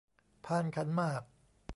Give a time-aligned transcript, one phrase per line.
[0.45, 1.23] พานขันหมาก